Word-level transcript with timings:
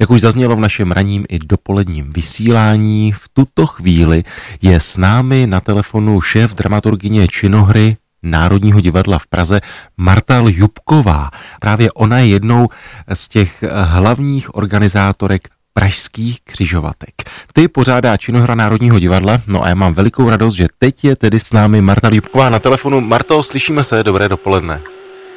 Jak 0.00 0.10
už 0.10 0.20
zaznělo 0.20 0.56
v 0.56 0.60
našem 0.60 0.92
raním 0.92 1.24
i 1.28 1.38
dopoledním 1.38 2.12
vysílání, 2.12 3.12
v 3.12 3.28
tuto 3.32 3.66
chvíli 3.66 4.24
je 4.62 4.80
s 4.80 4.96
námi 4.96 5.46
na 5.46 5.60
telefonu 5.60 6.20
šéf 6.20 6.54
dramaturgině 6.54 7.28
činohry 7.28 7.96
Národního 8.22 8.80
divadla 8.80 9.18
v 9.18 9.26
Praze 9.26 9.60
Marta 9.96 10.40
Ljubková. 10.40 11.30
Právě 11.60 11.92
ona 11.92 12.18
je 12.18 12.26
jednou 12.26 12.68
z 13.14 13.28
těch 13.28 13.64
hlavních 13.84 14.54
organizátorek 14.54 15.48
pražských 15.74 16.40
křižovatek. 16.44 17.14
Ty 17.52 17.68
pořádá 17.68 18.16
činohra 18.16 18.54
Národního 18.54 18.98
divadla, 18.98 19.40
no 19.46 19.64
a 19.64 19.68
já 19.68 19.74
mám 19.74 19.94
velikou 19.94 20.30
radost, 20.30 20.54
že 20.54 20.68
teď 20.78 21.04
je 21.04 21.16
tedy 21.16 21.40
s 21.40 21.52
námi 21.52 21.80
Marta 21.80 22.08
Ljubková 22.08 22.48
na 22.48 22.58
telefonu. 22.58 23.00
Marto, 23.00 23.42
slyšíme 23.42 23.82
se, 23.82 24.02
dobré 24.02 24.28
dopoledne. 24.28 24.80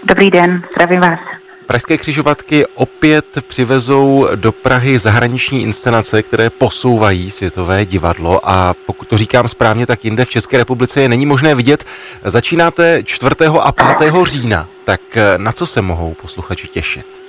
Dobrý 0.08 0.32
den, 0.32 0.64
zdravím 0.74 1.00
vás. 1.00 1.41
Pražské 1.72 1.98
křižovatky 1.98 2.66
opět 2.76 3.26
přivezou 3.48 4.28
do 4.36 4.52
Prahy 4.52 5.00
zahraniční 5.00 5.64
inscenace, 5.64 6.24
které 6.24 6.50
posouvají 6.50 7.32
světové 7.32 7.86
divadlo 7.86 8.40
a 8.44 8.74
pokud 8.86 9.08
to 9.08 9.18
říkám 9.18 9.48
správně, 9.48 9.86
tak 9.86 10.06
jinde 10.06 10.26
v 10.26 10.30
České 10.30 10.58
republice 10.58 11.02
je 11.02 11.10
není 11.10 11.26
možné 11.26 11.56
vidět. 11.56 11.86
Začínáte 12.24 13.04
4. 13.04 13.36
a 13.62 13.72
5. 13.72 14.14
října, 14.24 14.68
tak 14.84 15.02
na 15.38 15.52
co 15.52 15.66
se 15.66 15.82
mohou 15.82 16.14
posluchači 16.14 16.68
těšit? 16.68 17.22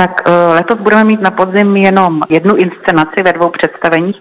tak 0.00 0.22
eh, 0.26 0.52
letos 0.54 0.78
budeme 0.78 1.04
mít 1.04 1.20
na 1.20 1.30
podzim 1.30 1.76
jenom 1.76 2.22
jednu 2.28 2.56
inscenaci 2.56 3.22
ve 3.22 3.32
dvou 3.32 3.50
představeních 3.50 4.16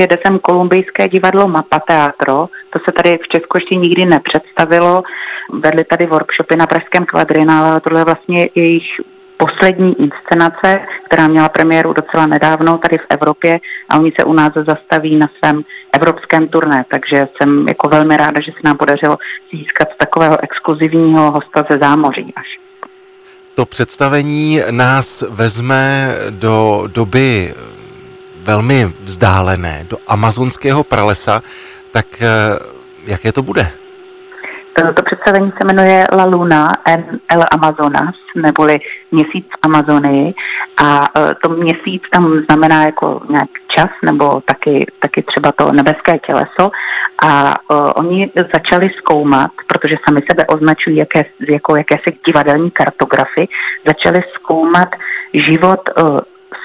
přijede 0.00 0.18
sem 0.26 0.38
kolumbijské 0.38 1.08
divadlo 1.08 1.48
Mapa 1.48 1.78
Teatro. 1.78 2.48
To 2.70 2.78
se 2.84 2.92
tady 2.92 3.18
v 3.22 3.28
Česku 3.28 3.56
ještě 3.56 3.74
nikdy 3.74 4.04
nepředstavilo. 4.04 5.02
Vedli 5.52 5.84
tady 5.84 6.06
workshopy 6.06 6.56
na 6.56 6.66
Pražském 6.66 7.06
kvadrinále, 7.06 7.70
ale 7.70 7.80
tohle 7.80 8.00
je 8.00 8.04
vlastně 8.04 8.48
jejich 8.54 9.00
poslední 9.36 10.00
inscenace, 10.00 10.80
která 11.04 11.28
měla 11.28 11.48
premiéru 11.48 11.92
docela 11.92 12.26
nedávno 12.26 12.78
tady 12.78 12.98
v 12.98 13.06
Evropě 13.08 13.60
a 13.88 13.98
oni 13.98 14.12
se 14.20 14.24
u 14.24 14.32
nás 14.32 14.52
zastaví 14.54 15.16
na 15.16 15.28
svém 15.38 15.62
evropském 15.92 16.48
turné, 16.48 16.84
takže 16.88 17.28
jsem 17.36 17.68
jako 17.68 17.88
velmi 17.88 18.16
ráda, 18.16 18.40
že 18.40 18.52
se 18.52 18.58
nám 18.64 18.76
podařilo 18.76 19.18
získat 19.52 19.88
takového 19.98 20.42
exkluzivního 20.42 21.30
hosta 21.30 21.64
ze 21.70 21.78
zámoří 21.78 22.32
až 22.36 22.60
to 23.54 23.66
představení 23.66 24.60
nás 24.70 25.24
vezme 25.28 26.14
do 26.30 26.84
doby 26.86 27.54
velmi 28.42 28.92
vzdálené, 29.04 29.86
do 29.90 29.96
amazonského 30.06 30.84
pralesa, 30.84 31.42
tak 31.90 32.06
eh, 32.22 32.26
jaké 33.06 33.32
to 33.32 33.42
bude? 33.42 33.70
To 34.96 35.02
představení 35.02 35.52
se 35.58 35.64
jmenuje 35.64 36.06
La 36.12 36.24
Luna 36.24 36.72
en 36.86 37.04
el 37.28 37.44
Amazonas, 37.50 38.14
neboli 38.34 38.80
měsíc 39.10 39.46
v 39.46 39.58
Amazonii. 39.62 40.34
A 40.76 41.08
e, 41.16 41.34
to 41.34 41.48
měsíc 41.48 42.02
tam 42.10 42.40
znamená 42.40 42.84
jako 42.84 43.20
nějak 43.28 43.48
čas, 43.68 43.90
nebo 44.02 44.40
taky, 44.44 44.86
taky 45.00 45.22
třeba 45.22 45.52
to 45.52 45.72
nebeské 45.72 46.18
těleso. 46.18 46.70
A 47.22 47.54
uh, 47.70 47.92
oni 47.94 48.30
začali 48.54 48.90
zkoumat, 48.98 49.50
protože 49.66 49.96
sami 50.08 50.22
sebe 50.30 50.46
označují 50.46 50.96
jaké, 50.96 51.24
jako 51.48 51.76
jakési 51.76 52.18
divadelní 52.26 52.70
kartografy, 52.70 53.48
začali 53.86 54.22
zkoumat 54.34 54.88
život 55.34 55.80
uh, 56.02 56.18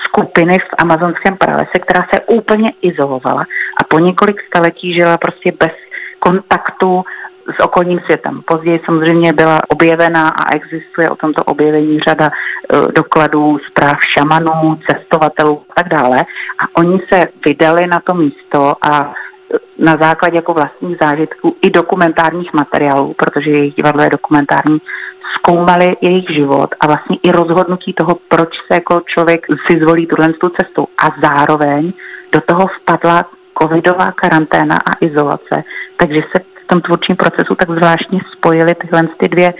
skupiny 0.03 0.59
v 0.59 0.73
amazonském 0.78 1.38
pralese, 1.38 1.80
která 1.80 2.05
se 2.14 2.22
úplně 2.28 2.73
izolovala 2.81 3.44
a 3.78 3.83
po 3.83 4.00
několik 4.00 4.41
staletí 4.47 4.94
žila 4.94 5.17
prostě 5.17 5.53
bez 5.59 5.72
kontaktu 6.19 7.03
s 7.55 7.59
okolním 7.59 8.00
světem. 8.00 8.41
Později 8.45 8.81
samozřejmě 8.86 9.33
byla 9.33 9.61
objevena 9.67 10.30
a 10.30 10.56
existuje 10.56 11.09
o 11.09 11.16
tomto 11.16 11.44
objevení 11.44 12.00
řada 12.00 12.30
uh, 12.30 12.91
dokladů, 12.91 13.59
zpráv 13.67 13.97
šamanů, 14.17 14.80
cestovatelů 14.88 15.61
a 15.69 15.73
tak 15.73 15.89
dále. 15.89 16.25
A 16.59 16.63
oni 16.73 17.00
se 17.13 17.25
vydali 17.45 17.88
na 17.88 18.00
to 18.00 18.13
místo 18.13 18.73
a 18.81 19.13
e, 19.53 19.58
na 19.83 19.97
základě 19.97 20.36
jako 20.36 20.53
vlastních 20.53 20.97
zážitků 21.02 21.56
i 21.61 21.69
dokumentárních 21.69 22.53
materiálů, 22.53 23.13
protože 23.13 23.50
jejich 23.50 23.75
divadlo 23.75 24.01
je 24.01 24.09
dokumentární, 24.09 24.78
zkoumali 25.45 25.97
jejich 26.01 26.29
život 26.29 26.69
a 26.79 26.88
vlastně 26.88 27.17
i 27.23 27.31
rozhodnutí 27.31 27.94
toho, 27.94 28.17
proč 28.29 28.50
se 28.67 28.73
jako 28.73 29.01
člověk 29.06 29.45
si 29.67 29.79
zvolí 29.79 30.07
tuhle 30.07 30.33
tu 30.33 30.50
cestu. 30.50 30.88
A 30.97 31.11
zároveň 31.22 31.94
do 32.31 32.41
toho 32.41 32.67
vpadla 32.67 33.25
covidová 33.61 34.11
karanténa 34.11 34.75
a 34.75 35.06
izolace, 35.06 35.63
takže 35.97 36.22
se 36.31 36.39
v 36.63 36.67
tom 36.67 36.81
tvůrčím 36.81 37.16
procesu 37.16 37.56
tak 37.56 37.69
zvláštně 37.69 38.19
spojily 38.31 38.75
tyhle 38.75 39.07
ty 39.17 39.29
dvě 39.29 39.53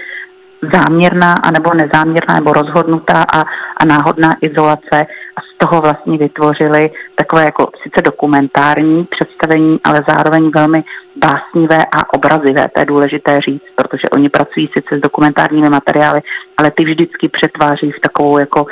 záměrná 0.73 1.34
anebo 1.34 1.73
nezáměrná 1.73 2.35
nebo 2.35 2.53
rozhodnutá 2.53 3.25
a, 3.34 3.41
a 3.78 3.85
náhodná 3.85 4.35
izolace 4.41 5.06
a 5.38 5.41
toho 5.57 5.81
vlastně 5.81 6.17
vytvořili 6.17 6.91
takové 7.16 7.45
jako 7.45 7.69
sice 7.83 8.01
dokumentární 8.01 9.05
představení, 9.05 9.79
ale 9.83 10.03
zároveň 10.07 10.51
velmi 10.55 10.83
básnivé 11.16 11.85
a 11.85 12.13
obrazivé. 12.13 12.67
To 12.73 12.79
je 12.79 12.85
důležité 12.85 13.41
říct, 13.41 13.63
protože 13.75 14.09
oni 14.09 14.29
pracují 14.29 14.69
sice 14.73 14.97
s 14.97 15.01
dokumentárními 15.01 15.69
materiály, 15.69 16.21
ale 16.57 16.71
ty 16.71 16.85
vždycky 16.85 17.29
přetváří 17.29 17.91
v 17.91 17.99
takovou 17.99 18.38
jako 18.38 18.66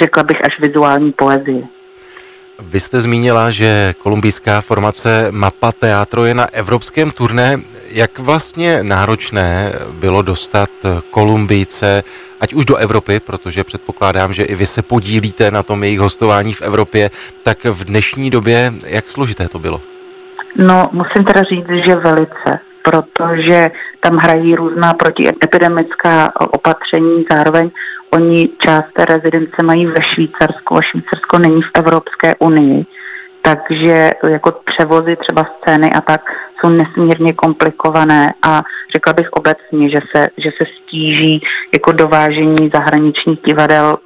řekla 0.00 0.22
bych 0.22 0.44
až 0.46 0.60
vizuální 0.60 1.12
poezii. 1.12 1.64
Vy 2.58 2.80
jste 2.80 3.00
zmínila, 3.00 3.50
že 3.50 3.94
kolumbijská 3.98 4.60
formace 4.60 5.26
Mapa 5.30 5.72
Teatro 5.72 6.24
je 6.24 6.34
na 6.34 6.48
evropském 6.52 7.10
turné. 7.10 7.60
Jak 7.94 8.18
vlastně 8.18 8.82
náročné 8.82 9.72
bylo 9.92 10.22
dostat 10.22 10.70
Kolumbijce, 11.10 12.04
ať 12.40 12.54
už 12.54 12.64
do 12.64 12.76
Evropy, 12.76 13.20
protože 13.20 13.64
předpokládám, 13.64 14.32
že 14.32 14.44
i 14.44 14.54
vy 14.54 14.66
se 14.66 14.82
podílíte 14.82 15.50
na 15.50 15.62
tom 15.62 15.84
jejich 15.84 15.98
hostování 15.98 16.54
v 16.54 16.62
Evropě, 16.62 17.10
tak 17.42 17.64
v 17.64 17.84
dnešní 17.84 18.30
době, 18.30 18.72
jak 18.86 19.08
složité 19.08 19.48
to 19.48 19.58
bylo? 19.58 19.80
No, 20.56 20.88
musím 20.92 21.24
teda 21.24 21.42
říct, 21.42 21.84
že 21.84 21.96
velice, 21.96 22.58
protože 22.82 23.70
tam 24.00 24.16
hrají 24.16 24.54
různá 24.54 24.94
protiepidemická 24.94 26.32
opatření, 26.50 27.24
zároveň 27.30 27.70
oni 28.10 28.48
část 28.58 28.86
té 28.92 29.04
rezidence 29.04 29.62
mají 29.62 29.86
ve 29.86 30.02
Švýcarsku 30.02 30.76
a 30.76 30.82
Švýcarsko 30.82 31.38
není 31.38 31.62
v 31.62 31.70
Evropské 31.74 32.34
unii, 32.38 32.86
takže 33.42 34.10
jako 34.28 34.52
převozy 34.64 35.16
třeba 35.16 35.46
scény 35.58 35.92
a 35.92 36.00
tak 36.00 36.20
jsou 36.64 36.70
nesmírně 36.70 37.32
komplikované 37.32 38.34
a 38.42 38.62
řekla 38.92 39.12
bych 39.12 39.32
obecně, 39.32 39.90
že 39.90 40.00
se, 40.16 40.28
že 40.36 40.50
se 40.50 40.64
stíží 40.78 41.42
jako 41.72 41.92
dovážení 41.92 42.70
zahraničních 42.74 43.38
divadel 43.46 43.98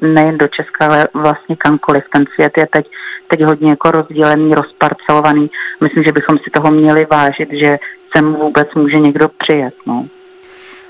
nejen 0.00 0.38
do 0.38 0.48
Česka, 0.48 0.86
ale 0.86 1.08
vlastně 1.14 1.56
kamkoliv. 1.56 2.04
Ten 2.12 2.24
svět 2.34 2.52
je 2.58 2.66
teď, 2.70 2.86
teď 3.28 3.42
hodně 3.42 3.70
jako 3.70 3.90
rozdělený, 3.90 4.54
rozparcelovaný. 4.54 5.50
Myslím, 5.80 6.04
že 6.04 6.12
bychom 6.12 6.38
si 6.38 6.50
toho 6.50 6.70
měli 6.70 7.06
vážit, 7.10 7.48
že 7.52 7.78
sem 8.16 8.34
vůbec 8.34 8.68
může 8.74 8.98
někdo 8.98 9.28
přijet. 9.38 9.74
No. 9.86 10.06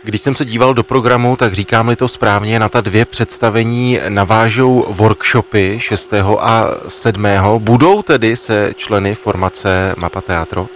Když 0.02 0.20
jsem 0.20 0.34
se 0.34 0.44
díval 0.44 0.74
do 0.74 0.82
programu, 0.82 1.36
tak 1.36 1.52
říkám-li 1.52 1.96
to 1.96 2.08
správně, 2.08 2.58
na 2.58 2.68
ta 2.68 2.80
dvě 2.80 3.04
představení 3.04 4.00
navážou 4.08 4.86
workshopy 4.88 5.76
6. 5.80 6.14
a 6.40 6.70
7. 6.88 7.26
Budou 7.58 8.02
tedy 8.02 8.36
se 8.36 8.72
členy 8.76 9.14
formace 9.14 9.94
Mapa 9.96 10.20
Teatro? 10.20 10.68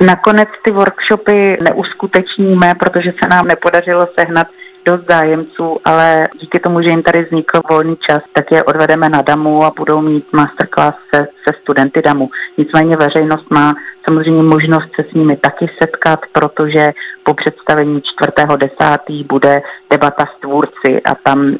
Nakonec 0.00 0.48
ty 0.64 0.70
workshopy 0.70 1.58
neuskutečníme, 1.62 2.74
protože 2.74 3.12
se 3.22 3.28
nám 3.28 3.46
nepodařilo 3.46 4.08
sehnat 4.20 4.46
dost 4.86 5.06
zájemců, 5.08 5.78
ale 5.84 6.24
díky 6.40 6.58
tomu, 6.60 6.82
že 6.82 6.88
jim 6.88 7.02
tady 7.02 7.24
vznikl 7.24 7.60
volný 7.70 7.96
čas, 7.96 8.22
tak 8.32 8.50
je 8.50 8.62
odvedeme 8.62 9.08
na 9.08 9.22
DAMu 9.22 9.64
a 9.64 9.72
budou 9.76 10.00
mít 10.00 10.32
masterclass 10.32 10.94
se, 11.14 11.28
se 11.48 11.54
studenty 11.62 12.02
DAMu. 12.02 12.30
Nicméně 12.58 12.96
veřejnost 12.96 13.50
má 13.50 13.74
samozřejmě 14.04 14.42
možnost 14.42 14.90
se 14.96 15.04
s 15.10 15.12
nimi 15.12 15.36
taky 15.36 15.70
setkat, 15.78 16.20
protože 16.32 16.92
po 17.22 17.34
představení 17.34 18.02
4.10. 18.20 19.26
bude 19.26 19.62
debata 19.90 20.24
s 20.36 20.40
tvůrci 20.40 21.02
a 21.04 21.14
tam 21.14 21.54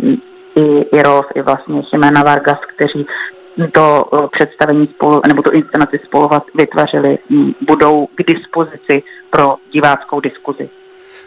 i, 0.57 0.87
i 0.97 1.03
Rolf, 1.03 1.27
i 1.35 1.43
vlastně 1.43 1.83
Jimena 1.93 2.23
Vargas, 2.23 2.59
kteří 2.67 3.07
to 3.73 4.09
eh, 4.13 4.29
představení 4.33 4.87
spolu, 4.87 5.23
nebo 5.29 5.43
tu 5.43 5.51
inscenaci 5.51 6.01
spolu 6.05 6.31
vytvořili, 6.55 7.19
budou 7.61 8.07
k 8.15 8.23
dispozici 8.27 9.03
pro 9.31 9.57
diváckou 9.73 10.21
diskuzi. 10.21 10.69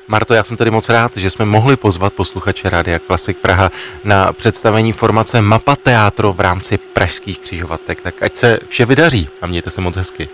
Marto, 0.08 0.34
já 0.34 0.44
jsem 0.44 0.58
tady 0.58 0.72
moc 0.72 0.90
rád, 0.90 1.18
že 1.18 1.30
jsme 1.30 1.46
mohli 1.46 1.76
pozvat 1.76 2.14
posluchače 2.14 2.70
Rádia 2.70 3.00
Klasik 3.00 3.38
Praha 3.38 3.72
na 4.04 4.34
představení 4.34 4.92
formace 4.94 5.42
Mapa 5.42 5.76
Teatro 5.76 6.34
v 6.34 6.40
rámci 6.40 6.78
pražských 6.78 7.40
křižovatek. 7.40 8.02
Tak 8.02 8.24
ať 8.24 8.36
se 8.36 8.60
vše 8.68 8.86
vydaří 8.86 9.30
a 9.42 9.48
mějte 9.48 9.70
se 9.70 9.82
moc 9.82 9.96
hezky. 9.98 10.30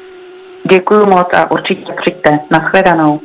Děkuji 0.70 1.06
moc 1.06 1.28
a 1.34 1.52
určitě 1.52 1.94
přijďte. 2.02 2.40
Naschledanou. 2.52 3.22